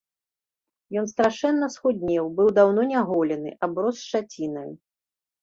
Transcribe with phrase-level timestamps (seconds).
[1.01, 4.67] Ён страшэнна схуднеў, быў даўно няголены, аброс шчацінаю.